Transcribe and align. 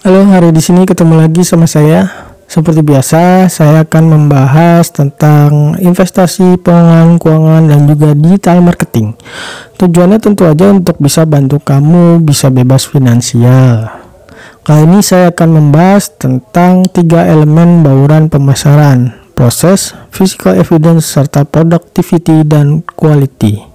Halo, 0.00 0.24
hari 0.32 0.48
di 0.48 0.64
sini 0.64 0.88
ketemu 0.88 1.20
lagi 1.20 1.44
sama 1.44 1.68
saya. 1.68 2.08
Seperti 2.48 2.80
biasa, 2.80 3.52
saya 3.52 3.84
akan 3.84 4.04
membahas 4.08 4.88
tentang 4.88 5.76
investasi, 5.76 6.56
pengelolaan 6.56 7.20
keuangan, 7.20 7.68
dan 7.68 7.84
juga 7.84 8.16
digital 8.16 8.64
marketing. 8.64 9.12
Tujuannya 9.76 10.16
tentu 10.16 10.48
aja 10.48 10.72
untuk 10.72 10.96
bisa 10.96 11.28
bantu 11.28 11.60
kamu 11.60 12.16
bisa 12.24 12.48
bebas 12.48 12.88
finansial. 12.88 13.92
Kali 14.64 14.88
ini 14.88 15.04
saya 15.04 15.36
akan 15.36 15.48
membahas 15.68 16.08
tentang 16.16 16.88
tiga 16.88 17.28
elemen 17.28 17.84
bauran 17.84 18.32
pemasaran, 18.32 19.12
proses, 19.36 19.92
physical 20.08 20.56
evidence, 20.56 21.12
serta 21.12 21.44
productivity 21.44 22.40
dan 22.48 22.80
quality. 22.96 23.69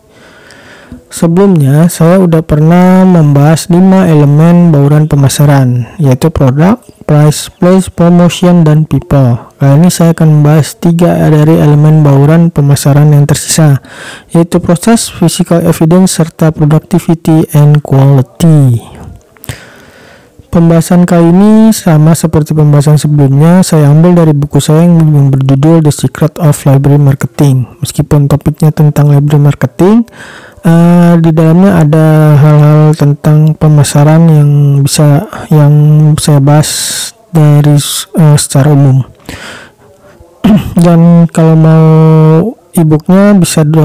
Sebelumnya, 1.15 1.87
saya 1.87 2.19
udah 2.19 2.43
pernah 2.43 3.07
membahas 3.07 3.71
5 3.71 4.03
elemen 4.03 4.75
bauran 4.75 5.07
pemasaran, 5.07 5.87
yaitu 5.95 6.27
produk, 6.27 6.83
price, 7.07 7.47
place, 7.55 7.87
promotion, 7.87 8.67
dan 8.67 8.83
people. 8.83 9.39
Kali 9.55 9.79
ini 9.79 9.87
saya 9.87 10.11
akan 10.11 10.27
membahas 10.43 10.75
tiga 10.75 11.15
dari 11.31 11.55
elemen 11.55 12.03
bauran 12.03 12.51
pemasaran 12.51 13.15
yang 13.15 13.23
tersisa, 13.23 13.79
yaitu 14.35 14.59
proses, 14.59 15.07
physical 15.07 15.63
evidence, 15.63 16.19
serta 16.19 16.51
productivity 16.51 17.47
and 17.55 17.79
quality. 17.79 18.83
Pembahasan 20.51 21.07
kali 21.07 21.31
ini 21.31 21.71
sama 21.71 22.11
seperti 22.11 22.51
pembahasan 22.51 22.99
sebelumnya, 22.99 23.63
saya 23.63 23.87
ambil 23.87 24.19
dari 24.19 24.35
buku 24.35 24.59
saya 24.59 24.83
yang 24.83 25.31
berjudul 25.31 25.79
The 25.79 25.95
Secret 25.95 26.35
of 26.43 26.59
Library 26.67 26.99
Marketing. 26.99 27.67
Meskipun 27.79 28.27
topiknya 28.27 28.71
tentang 28.71 29.11
library 29.11 29.51
marketing, 29.51 30.07
uh, 30.65 31.13
di 31.21 31.31
dalamnya 31.31 31.85
ada 31.85 32.07
hal-hal 32.35 32.81
tentang 32.97 33.53
pemasaran 33.55 34.25
yang 34.27 34.51
bisa 34.81 35.29
yang 35.53 35.73
saya 36.17 36.41
bahas 36.41 36.69
dari 37.29 37.77
uh, 38.17 38.35
secara 38.35 38.73
umum. 38.73 39.05
Dan 40.85 41.29
kalau 41.29 41.55
mau 41.55 41.87
e-booknya 42.75 43.33
bisa 43.39 43.63
di 43.63 43.79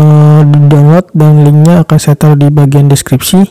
download 0.67 1.07
dan 1.15 1.47
linknya 1.47 1.87
akan 1.87 1.99
saya 2.03 2.19
taruh 2.19 2.35
di 2.35 2.51
bagian 2.51 2.91
deskripsi 2.91 3.47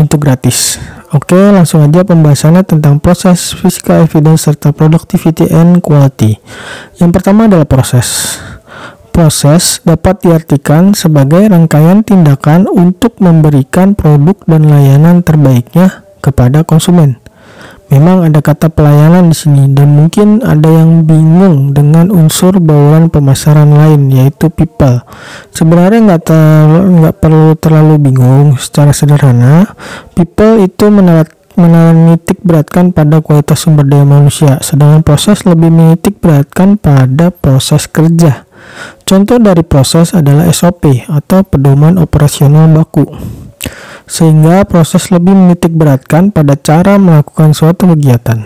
itu 0.00 0.16
gratis. 0.16 0.80
Oke, 1.14 1.36
langsung 1.36 1.84
aja 1.84 2.02
pembahasannya 2.02 2.66
tentang 2.66 2.98
proses 2.98 3.54
physical 3.54 4.02
evidence 4.02 4.50
serta 4.50 4.74
productivity 4.74 5.46
and 5.46 5.78
quality. 5.78 6.42
Yang 6.98 7.10
pertama 7.14 7.46
adalah 7.46 7.68
proses. 7.68 8.40
Proses 9.14 9.78
dapat 9.86 10.26
diartikan 10.26 10.90
sebagai 10.90 11.46
rangkaian 11.46 12.02
tindakan 12.02 12.66
untuk 12.66 13.14
memberikan 13.22 13.94
produk 13.94 14.34
dan 14.42 14.66
layanan 14.66 15.22
terbaiknya 15.22 16.02
kepada 16.18 16.66
konsumen. 16.66 17.22
Memang 17.94 18.26
ada 18.26 18.42
kata 18.42 18.74
pelayanan 18.74 19.30
di 19.30 19.36
sini 19.38 19.70
dan 19.70 19.94
mungkin 19.94 20.42
ada 20.42 20.66
yang 20.66 21.06
bingung 21.06 21.70
dengan 21.70 22.10
unsur 22.10 22.58
bauran 22.58 23.06
pemasaran 23.06 23.70
lain 23.70 24.10
yaitu 24.10 24.50
people. 24.50 25.06
Sebenarnya 25.54 26.02
nggak 26.10 26.22
nggak 26.98 27.14
perlu 27.22 27.54
terlalu 27.54 28.10
bingung. 28.10 28.58
Secara 28.58 28.90
sederhana, 28.90 29.78
people 30.18 30.58
itu 30.58 30.90
menolak 30.90 31.30
menitik 31.54 32.42
beratkan 32.42 32.90
pada 32.90 33.22
kualitas 33.22 33.62
sumber 33.62 33.86
daya 33.86 34.02
manusia, 34.02 34.58
sedangkan 34.58 35.06
proses 35.06 35.46
lebih 35.46 35.70
menitik 35.70 36.18
beratkan 36.18 36.74
pada 36.74 37.30
proses 37.30 37.86
kerja. 37.86 38.42
Contoh 39.04 39.36
dari 39.36 39.60
proses 39.60 40.16
adalah 40.16 40.48
SOP 40.48 41.04
atau 41.08 41.44
pedoman 41.44 42.00
operasional 42.00 42.72
baku 42.72 43.04
sehingga 44.04 44.68
proses 44.68 45.08
lebih 45.08 45.32
menitik 45.32 45.72
beratkan 45.72 46.28
pada 46.28 46.56
cara 46.60 47.00
melakukan 47.00 47.56
suatu 47.56 47.88
kegiatan. 47.96 48.44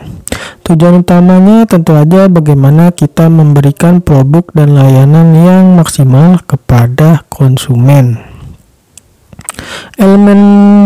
Tujuan 0.62 1.02
utamanya 1.02 1.66
tentu 1.66 1.96
saja 1.96 2.28
bagaimana 2.30 2.94
kita 2.94 3.26
memberikan 3.32 4.04
produk 4.04 4.44
dan 4.54 4.76
layanan 4.76 5.34
yang 5.34 5.64
maksimal 5.80 6.38
kepada 6.44 7.24
konsumen. 7.32 8.20
Elemen 9.98 10.40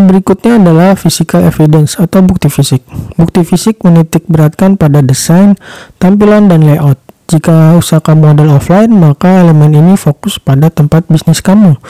berikutnya 0.09 0.57
adalah 0.57 0.97
physical 0.97 1.45
evidence 1.45 2.01
atau 2.01 2.25
bukti 2.25 2.49
fisik. 2.49 2.81
Bukti 3.21 3.45
fisik 3.45 3.85
menitik 3.85 4.25
beratkan 4.31 4.81
pada 4.81 5.05
desain, 5.05 5.59
tampilan, 6.01 6.49
dan 6.49 6.65
layout. 6.65 7.02
Jika 7.33 7.81
usaha 7.81 7.97
kamu 7.97 8.37
adalah 8.37 8.61
offline, 8.61 8.93
maka 8.93 9.41
elemen 9.41 9.73
ini 9.73 9.97
fokus 9.97 10.37
pada 10.37 10.69
tempat 10.69 11.09
bisnis 11.09 11.41
kamu. 11.41 11.81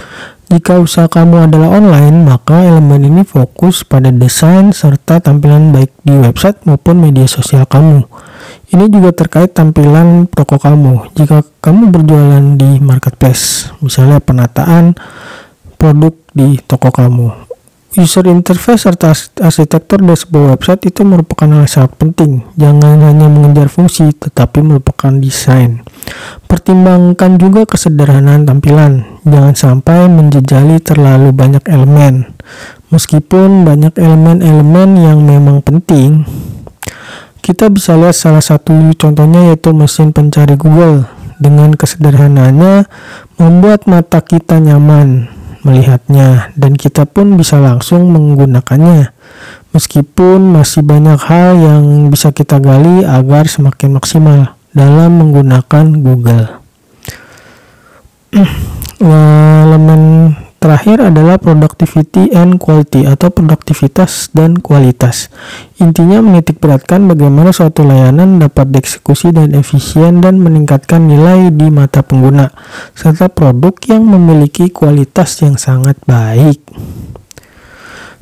Jika 0.46 0.78
usaha 0.78 1.10
kamu 1.10 1.50
adalah 1.50 1.82
online, 1.82 2.22
maka 2.22 2.62
elemen 2.62 3.02
ini 3.02 3.22
fokus 3.26 3.82
pada 3.82 4.14
desain 4.14 4.70
serta 4.70 5.18
tampilan 5.18 5.74
baik 5.74 5.90
di 6.06 6.14
website 6.14 6.62
maupun 6.62 7.02
media 7.02 7.26
sosial 7.26 7.66
kamu. 7.66 8.06
Ini 8.70 8.86
juga 8.86 9.10
terkait 9.10 9.50
tampilan 9.50 10.30
toko 10.30 10.62
kamu. 10.62 11.10
Jika 11.18 11.42
kamu 11.58 11.90
berjualan 11.90 12.44
di 12.54 12.78
marketplace, 12.78 13.74
misalnya 13.82 14.22
penataan 14.22 14.94
produk 15.74 16.14
di 16.38 16.62
toko 16.70 16.94
kamu, 16.94 17.34
User 17.92 18.24
interface 18.24 18.88
serta 18.88 19.12
arsitektur 19.44 20.00
dari 20.00 20.16
sebuah 20.16 20.56
website 20.56 20.88
itu 20.88 21.04
merupakan 21.04 21.44
hal 21.44 21.68
sangat 21.68 21.92
penting. 22.00 22.40
Jangan 22.56 23.04
hanya 23.04 23.28
mengejar 23.28 23.68
fungsi, 23.68 24.16
tetapi 24.16 24.64
merupakan 24.64 25.12
desain. 25.12 25.84
Pertimbangkan 26.48 27.36
juga 27.36 27.68
kesederhanaan 27.68 28.48
tampilan. 28.48 29.20
Jangan 29.28 29.52
sampai 29.52 30.08
menjejali 30.08 30.80
terlalu 30.80 31.36
banyak 31.36 31.60
elemen. 31.68 32.32
Meskipun 32.88 33.68
banyak 33.68 33.92
elemen-elemen 34.00 34.90
yang 34.96 35.20
memang 35.20 35.60
penting, 35.60 36.24
kita 37.44 37.68
bisa 37.68 37.92
lihat 38.00 38.16
salah 38.16 38.40
satu 38.40 38.72
contohnya 38.96 39.52
yaitu 39.52 39.68
mesin 39.76 40.16
pencari 40.16 40.56
Google. 40.56 41.04
Dengan 41.36 41.76
kesederhanaannya, 41.76 42.88
membuat 43.36 43.84
mata 43.84 44.24
kita 44.24 44.64
nyaman 44.64 45.41
melihatnya 45.62 46.52
dan 46.58 46.74
kita 46.74 47.06
pun 47.06 47.38
bisa 47.38 47.58
langsung 47.58 48.10
menggunakannya. 48.10 49.14
Meskipun 49.72 50.52
masih 50.52 50.84
banyak 50.84 51.16
hal 51.16 51.56
yang 51.56 52.12
bisa 52.12 52.28
kita 52.28 52.60
gali 52.60 53.08
agar 53.08 53.48
semakin 53.48 53.96
maksimal 53.96 54.54
dalam 54.76 55.16
menggunakan 55.16 55.96
Google. 55.96 56.60
Elemen 59.02 60.11
Terakhir 60.62 61.10
adalah 61.10 61.42
productivity 61.42 62.30
and 62.30 62.54
quality 62.54 63.02
atau 63.02 63.34
produktivitas 63.34 64.30
dan 64.30 64.62
kualitas. 64.62 65.26
Intinya 65.82 66.22
menitik 66.22 66.62
beratkan 66.62 67.10
bagaimana 67.10 67.50
suatu 67.50 67.82
layanan 67.82 68.38
dapat 68.38 68.70
dieksekusi 68.70 69.34
dan 69.34 69.58
efisien 69.58 70.22
dan 70.22 70.38
meningkatkan 70.38 71.10
nilai 71.10 71.50
di 71.50 71.66
mata 71.66 72.06
pengguna, 72.06 72.54
serta 72.94 73.26
produk 73.26 73.74
yang 73.90 74.06
memiliki 74.06 74.70
kualitas 74.70 75.34
yang 75.42 75.58
sangat 75.58 75.98
baik. 76.06 76.62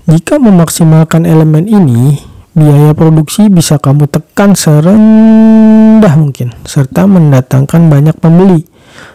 Jika 0.09 0.41
memaksimalkan 0.41 1.29
elemen 1.29 1.69
ini, 1.69 2.25
biaya 2.57 2.97
produksi 2.97 3.53
bisa 3.53 3.77
kamu 3.77 4.09
tekan 4.09 4.57
serendah 4.57 6.17
mungkin, 6.17 6.57
serta 6.65 7.05
mendatangkan 7.05 7.93
banyak 7.93 8.17
pembeli 8.17 8.70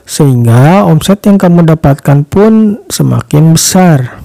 sehingga 0.06 0.86
omset 0.86 1.26
yang 1.26 1.42
kamu 1.42 1.66
dapatkan 1.76 2.24
pun 2.26 2.80
semakin 2.88 3.58
besar. 3.58 4.22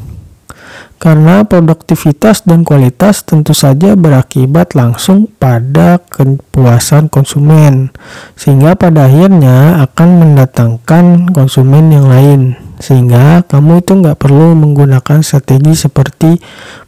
Karena 1.01 1.49
produktivitas 1.49 2.45
dan 2.45 2.61
kualitas 2.61 3.25
tentu 3.25 3.57
saja 3.57 3.97
berakibat 3.97 4.77
langsung 4.77 5.33
pada 5.33 5.97
kepuasan 5.97 7.09
konsumen, 7.09 7.89
sehingga 8.37 8.77
pada 8.77 9.09
akhirnya 9.09 9.81
akan 9.81 10.09
mendatangkan 10.21 11.33
konsumen 11.33 11.89
yang 11.89 12.05
lain, 12.05 12.41
sehingga 12.85 13.49
kamu 13.49 13.81
itu 13.81 13.97
nggak 13.97 14.21
perlu 14.21 14.53
menggunakan 14.53 15.25
strategi 15.25 15.73
seperti 15.73 16.37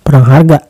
perang 0.05 0.29
harga. 0.29 0.61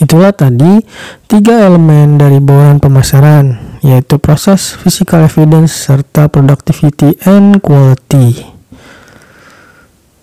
Itulah 0.00 0.32
tadi 0.32 0.80
tiga 1.28 1.60
elemen 1.68 2.16
dari 2.16 2.40
bauran 2.40 2.80
pemasaran 2.80 3.75
yaitu 3.86 4.18
proses 4.18 4.74
physical 4.74 5.22
evidence 5.22 5.86
serta 5.86 6.26
productivity 6.26 7.14
and 7.22 7.62
quality. 7.62 8.42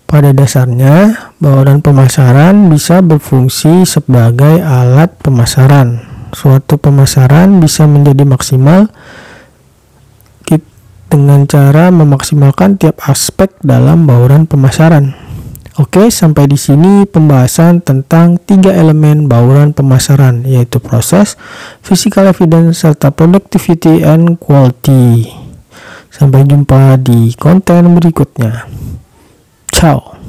Pada 0.04 0.36
dasarnya, 0.36 1.32
bauran 1.40 1.80
pemasaran 1.80 2.68
bisa 2.68 3.00
berfungsi 3.00 3.88
sebagai 3.88 4.60
alat 4.60 5.16
pemasaran. 5.24 6.04
Suatu 6.36 6.76
pemasaran 6.76 7.64
bisa 7.64 7.88
menjadi 7.88 8.28
maksimal 8.28 8.92
dengan 11.14 11.46
cara 11.46 11.94
memaksimalkan 11.94 12.82
tiap 12.82 12.98
aspek 13.06 13.54
dalam 13.62 14.10
bauran 14.10 14.50
pemasaran. 14.50 15.23
Oke, 15.74 16.14
sampai 16.14 16.46
di 16.46 16.54
sini 16.54 17.02
pembahasan 17.10 17.82
tentang 17.82 18.38
tiga 18.38 18.70
elemen 18.70 19.26
bauran 19.26 19.74
pemasaran, 19.74 20.46
yaitu 20.46 20.78
proses, 20.78 21.34
physical 21.82 22.30
evidence, 22.30 22.86
serta 22.86 23.10
productivity 23.10 24.06
and 24.06 24.38
quality. 24.38 25.34
Sampai 26.14 26.46
jumpa 26.46 27.02
di 27.02 27.34
konten 27.34 27.90
berikutnya. 27.98 28.70
Ciao. 29.74 30.23